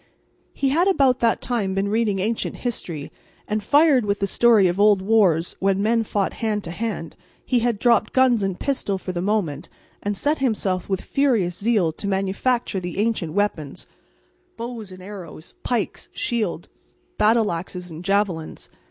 [0.55, 3.11] He had about that time been reading ancient history,
[3.47, 7.59] and fired with the story of old wars when men fought hand to hand, he
[7.59, 9.69] had dropped guns and pistols for the moment
[10.01, 13.85] and set himself with furious zeal to manufacture the ancient weapons
[14.57, 16.67] bows and arrows, pikes, shield,
[17.19, 18.71] battle axes and javelins.